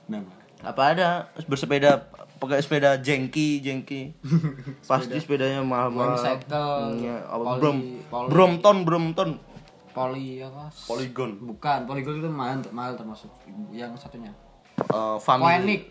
[0.07, 0.23] Nah,
[0.63, 2.07] Apa ada bersepeda
[2.39, 4.15] pakai sepeda jengki jengki
[4.91, 7.79] pasti sepedanya mahal-mahal Motorcycle, Iya, apa, poli- brom
[9.93, 10.69] poli- apa?
[10.83, 11.39] Polygon.
[11.47, 13.29] Bukan, polygon itu mahal mahal termasuk.
[13.71, 14.33] Yang satunya.
[14.75, 15.83] Eh, family Ponik.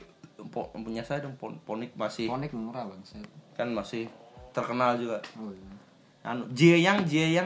[0.44, 2.98] Po- punya saya dong Pon- ponik masih Ponik murah bang.
[3.54, 4.10] kan masih
[4.50, 5.70] terkenal juga Oh iya.
[6.24, 7.46] anu Jie yang Jie yang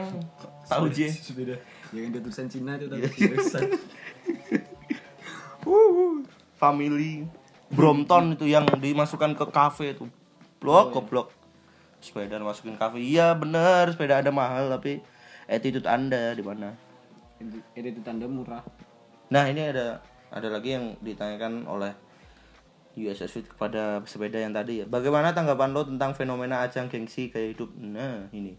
[0.64, 1.60] tahu Jie Sepeda.
[1.92, 3.04] Yang ada tulisan Cina itu Iya.
[3.04, 3.68] tapi
[6.56, 7.28] family
[7.68, 10.06] Brompton itu yang dimasukkan ke kafe itu
[10.56, 11.28] blok goblok
[11.98, 15.02] sepeda masukin kafe iya bener sepeda ada mahal tapi
[15.46, 16.74] attitude anda di mana
[17.42, 18.64] Ini itu tanda murah.
[19.28, 20.00] Nah ini ada
[20.32, 21.92] ada lagi yang ditanyakan oleh
[22.96, 24.86] USS Fit kepada sepeda yang tadi ya.
[24.88, 27.76] Bagaimana tanggapan lo tentang fenomena ajang gengsi gaya hidup?
[27.76, 28.56] Nah ini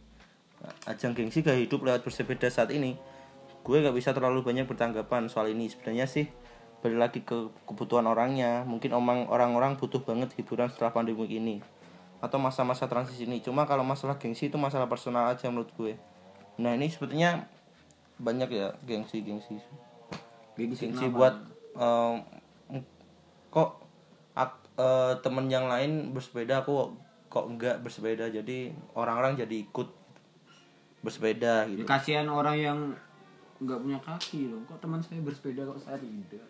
[0.86, 2.94] ajang gengsi gaya hidup lewat bersepeda saat ini.
[3.66, 5.68] Gue gak bisa terlalu banyak bertanggapan soal ini.
[5.68, 6.30] Sebenarnya sih
[6.86, 8.62] balik lagi ke kebutuhan orangnya.
[8.64, 11.58] Mungkin omang orang-orang butuh banget hiburan setelah pandemi ini
[12.22, 13.42] atau masa-masa transisi ini.
[13.42, 15.98] Cuma kalau masalah gengsi itu masalah personal aja menurut gue.
[16.58, 17.46] Nah ini sebetulnya
[18.18, 19.62] banyak ya gengsi-gengsi
[20.58, 21.14] Gengsi gengsi kenapa?
[21.14, 21.36] buat
[21.78, 22.16] em,
[23.48, 23.70] kok
[24.34, 26.98] ak, eh, temen yang lain bersepeda aku
[27.30, 29.86] kok enggak bersepeda jadi orang-orang jadi ikut
[31.06, 32.80] bersepeda Ya, gitu kasihan orang yang
[33.58, 34.62] nggak punya kaki loh.
[34.66, 36.46] Kok teman saya bersepeda kok saya tidak?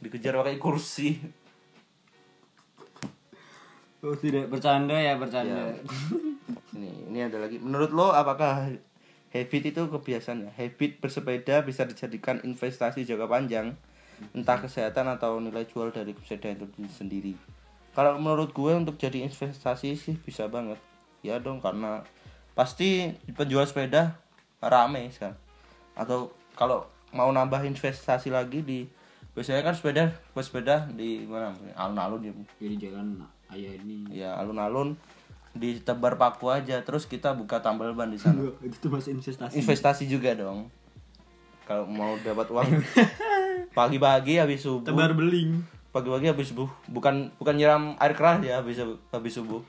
[0.00, 1.20] dikejar pakai kursi
[4.00, 5.76] Oh tidak bercanda ya bercanda.
[6.72, 8.72] ini ini ada lagi menurut lo apakah
[9.30, 13.78] habit itu kebiasaan ya habit bersepeda bisa dijadikan investasi jangka panjang
[14.36, 17.32] entah kesehatan atau nilai jual dari sepeda itu sendiri.
[17.96, 20.78] Kalau menurut gue untuk jadi investasi sih bisa banget.
[21.24, 22.04] Ya dong karena
[22.54, 24.20] pasti penjual sepeda
[24.60, 25.40] rame sekarang.
[25.96, 28.86] Atau kalau mau nambah investasi lagi di
[29.34, 30.04] biasanya kan sepeda
[30.36, 31.56] sepeda di mana?
[31.74, 32.32] Alun-alun ya.
[32.62, 34.06] Jadi jalan ayah ini.
[34.14, 34.94] ya alun-alun
[35.50, 38.38] ditebar paku aja terus kita buka tambal ban di sana.
[38.66, 39.58] Itu masih investasi.
[39.58, 40.70] investasi juga dong.
[41.66, 42.70] Kalau mau dapat uang
[43.78, 44.86] pagi-pagi habis subuh.
[44.90, 45.62] Tebar beling.
[45.90, 46.70] pagi-pagi habis subuh.
[46.86, 48.78] Bukan bukan nyiram air keras ya habis
[49.10, 49.62] habis subuh.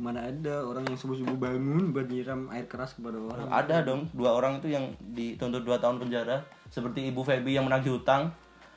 [0.00, 3.48] Mana ada orang yang subuh-subuh bangun buat nyiram air keras kepada orang.
[3.48, 4.08] ada dong.
[4.12, 6.44] Dua orang itu yang dituntut dua tahun penjara.
[6.72, 8.32] Seperti ibu Feby yang menagih hutang.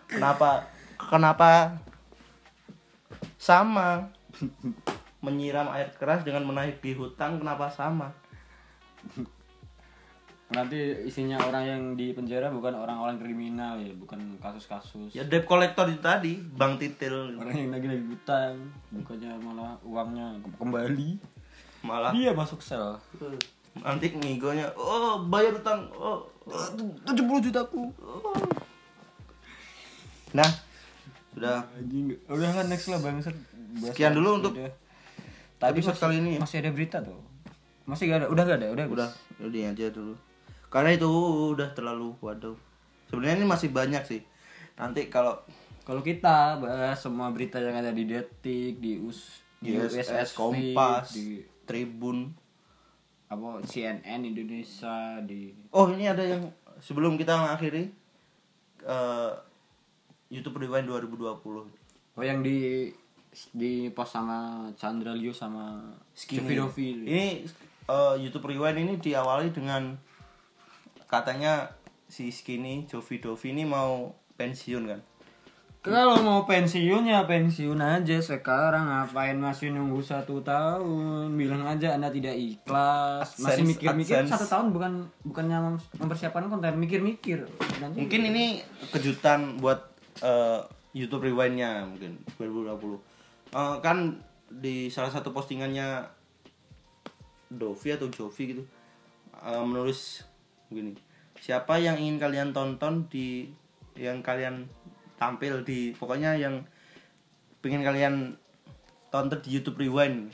[0.08, 0.68] Kenapa?
[1.00, 1.80] Kenapa?
[3.40, 4.08] Sama
[5.28, 8.16] menyiram air keras dengan menagih hutang kenapa sama?
[10.48, 15.12] Nanti isinya orang yang di penjara bukan orang-orang kriminal ya bukan kasus-kasus.
[15.12, 17.36] Ya debt collector itu tadi, Bang Titil.
[17.36, 18.56] orang yang lagi lagi utang
[18.96, 21.20] bukannya malah uangnya kembali.
[21.84, 22.16] Malah.
[22.16, 22.96] Dia masuk sel.
[23.78, 26.66] Nanti ngigonya, oh bayar utang, oh, oh.
[27.06, 27.94] 70 jutaku
[30.34, 30.50] Nah,
[31.36, 31.62] sudah.
[32.26, 33.30] Udah kan next lah Bahas
[33.86, 34.87] Sekian dulu untuk udah.
[35.58, 36.40] Tadi episode masih, kali ini ya.
[36.42, 37.20] masih ada berita tuh
[37.88, 39.10] masih gak ada udah gak ada udah udah
[39.48, 40.14] udah aja dulu.
[40.68, 41.08] Karena itu
[41.56, 42.60] udah terlalu waduh.
[43.08, 44.22] Sebenarnya ini masih banyak sih.
[44.76, 45.40] Nanti kalau
[45.88, 51.16] kalau kita bahas semua berita yang ada di detik di us di USS USS Kompas,
[51.16, 52.36] di Tribun.
[53.28, 56.48] apa CNN Indonesia di Oh, ini ada yang
[56.80, 57.92] sebelum kita mengakhiri
[58.88, 59.32] eh
[60.32, 61.36] YouTube Rewind 2020.
[62.16, 62.88] oh yang di
[63.54, 65.78] di post sama Chandra Leo sama
[66.14, 67.26] Jovi Dovi Ini
[67.86, 69.94] eh, YouTube Rewind ini diawali dengan
[71.06, 71.70] katanya
[72.08, 75.02] si Skinny Jovi Dovi ini mau pensiun kan.
[75.78, 78.20] kalau mau pensiun ya pensiun aja.
[78.20, 81.32] Sekarang ngapain masih nunggu satu tahun?
[81.32, 83.40] Bilang aja anda tidak ikhlas.
[83.40, 86.76] Masih mikir-mikir satu tahun bukan bukannya mem- mempersiapkan konten.
[86.76, 87.48] Mikir-mikir.
[87.96, 88.60] Mungkin ini
[88.92, 89.80] kejutan buat
[90.20, 90.60] eh,
[90.92, 93.17] YouTube Rewind-nya mungkin 2020.
[93.54, 96.08] Eh, kan di salah satu postingannya
[97.48, 98.64] Dovi atau Jovi gitu
[99.38, 100.24] eh, menulis
[100.68, 100.96] begini.
[101.38, 103.48] Siapa yang ingin kalian tonton di
[103.98, 104.68] yang kalian
[105.18, 106.66] tampil di pokoknya yang
[107.62, 108.16] pengen kalian
[109.10, 110.30] tonton di YouTube Rewind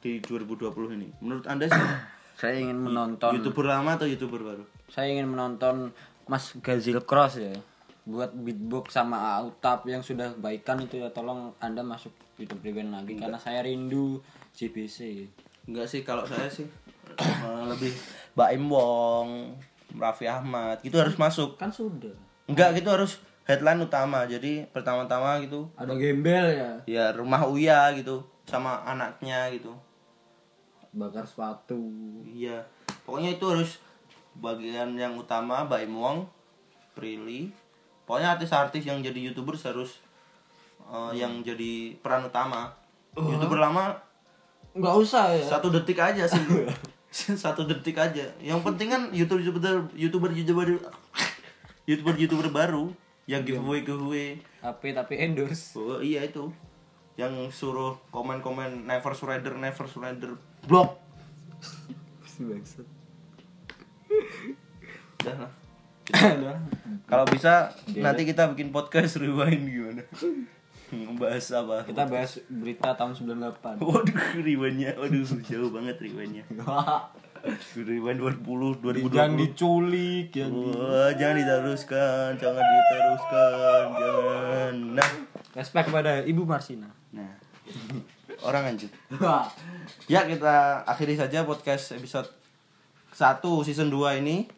[0.00, 1.08] di 2020 ini.
[1.20, 1.86] Menurut Anda sih
[2.40, 4.64] saya ingin menonton YouTuber lama atau YouTuber baru?
[4.90, 5.94] saya ingin menonton
[6.26, 7.54] Mas Gazil Cross ya
[8.08, 13.14] buat beatbox sama Autap yang sudah baikan itu ya tolong anda masuk YouTube Rewind lagi
[13.20, 14.20] karena saya rindu
[14.56, 15.28] JBC
[15.68, 16.66] Enggak sih kalau saya sih
[17.70, 17.92] lebih
[18.32, 19.54] Baim Wong,
[19.98, 21.58] Raffi Ahmad gitu harus masuk.
[21.60, 22.14] kan sudah
[22.50, 24.26] Enggak gitu harus headline utama.
[24.26, 29.74] Jadi pertama-tama gitu ada gembel ya ya rumah Uya gitu sama anaknya gitu.
[30.90, 31.78] bakar sepatu
[32.26, 32.66] Iya.
[33.06, 33.78] Pokoknya itu harus
[34.34, 36.26] bagian yang utama Baim Wong,
[36.98, 37.54] Prilly.
[38.10, 40.02] Pokoknya artis-artis yang jadi YouTuber harus
[40.90, 42.74] eh, yang jadi peran utama.
[43.14, 43.94] YouTuber lama
[44.74, 45.46] nggak usah ya.
[45.46, 46.42] satu detik aja sih.
[47.14, 48.26] Satu detik aja.
[48.42, 50.68] Yang penting kan youtuber youtuber youtuber youtuber
[51.86, 52.84] youtuber youtuber baru.
[53.30, 54.42] Yang giveaway giveaway.
[54.58, 55.78] Tapi tapi endorse.
[55.78, 56.50] Oh iya itu.
[57.14, 60.34] Yang suruh komen komen never surrender never surrender.
[60.66, 60.98] Blok
[65.22, 65.59] Udah lah.
[67.10, 70.02] kalau bisa nanti kita bikin podcast rewind gimana?
[70.90, 71.76] Ngebahas apa?
[71.86, 74.98] Kita bahas berita tahun 98 waduh rewindnya.
[74.98, 76.42] Waduh jauh banget rewindnya.
[77.72, 84.74] Rewind 20 2020 jangan diculik ya Wah, jangan diteruskan, jangan diteruskan, jangan.
[85.00, 85.10] Nah,
[85.56, 86.92] respect kepada Ibu Marsina.
[87.16, 87.32] Nah.
[88.46, 88.92] Orang lanjut.
[90.08, 92.28] Ya, kita akhiri saja podcast episode
[93.12, 94.48] 1 season 2 ini.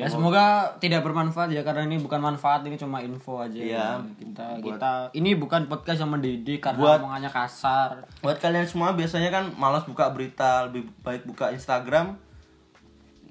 [0.00, 0.44] Ya semoga
[0.78, 3.52] tidak bermanfaat ya karena ini bukan manfaat ini cuma info aja.
[3.54, 3.88] Iya.
[4.16, 8.08] Kita Buat- kita ini bukan podcast yang mendidik karena Buat- omongannya kasar.
[8.20, 12.16] Buat kalian semua biasanya kan malas buka berita, lebih baik buka Instagram.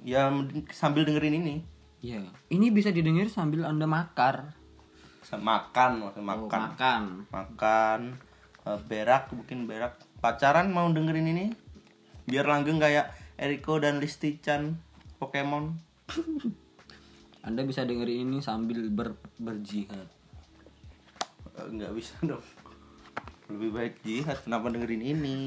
[0.06, 0.30] Ya
[0.70, 1.56] sambil dengerin ini.
[2.00, 2.24] Iya.
[2.48, 4.56] Ini bisa didengar sambil anda makar.
[5.30, 6.62] Makan, maksudnya Oh, makan.
[6.74, 7.02] makan.
[7.30, 8.00] makan
[8.66, 11.46] eh, berak mungkin berak pacaran mau dengerin ini
[12.26, 14.76] biar langgeng kayak Eriko dan Listi Chan
[15.18, 15.89] Pokemon
[17.48, 20.08] Anda bisa dengerin ini sambil ber, berjihad.
[21.56, 22.44] Eh, nggak bisa dong.
[23.50, 25.38] Lebih baik jihad kenapa dengerin ini?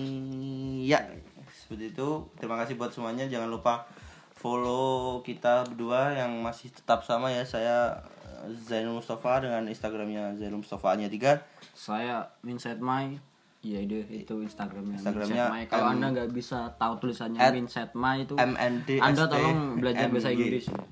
[0.88, 1.07] Ya
[1.53, 2.09] seperti itu.
[2.37, 3.29] Terima kasih buat semuanya.
[3.31, 3.87] Jangan lupa
[4.35, 7.46] follow kita berdua yang masih tetap sama ya.
[7.46, 11.40] Saya eh, Zainul Mustafa dengan Instagramnya Zainul Mustafa nya tiga.
[11.72, 13.32] Saya Minset My.
[13.62, 14.98] Iya itu itu Instagramnya.
[14.98, 15.44] Instagramnya.
[15.70, 18.35] Kalau M- anda nggak bisa tahu tulisannya Minset My itu.
[18.35, 20.29] MND Anda tolong belajar bahasa.
[20.29, 20.66] Inggris.
[20.66, 20.83] ya.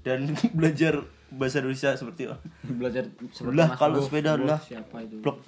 [0.00, 2.28] dan belajar bahasa Indonesia seperti
[2.80, 4.60] belajar seperti kalau sepeda udah.
[4.60, 5.16] Siapa itu?
[5.20, 5.40] blok.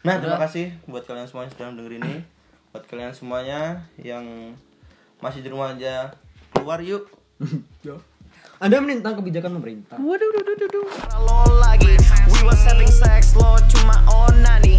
[0.00, 2.18] Nah, terima kasih buat kalian semua yang sudah dengerin ini.
[2.70, 3.60] Buat kalian semuanya
[3.98, 4.54] yang
[5.18, 6.14] masih di rumah aja,
[6.54, 7.10] keluar yuk.
[8.58, 9.98] Anda menentang kebijakan pemerintah.
[9.98, 11.94] lo lagi
[12.28, 14.77] We was having sex lo cuma onani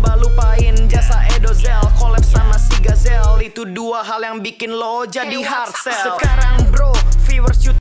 [0.00, 3.44] Coba lupain jasa Edozel Collab sama si Gazelle.
[3.44, 6.16] Itu dua hal yang bikin lo jadi hard sell.
[6.16, 6.88] Sekarang bro
[7.28, 7.76] viewers YouTube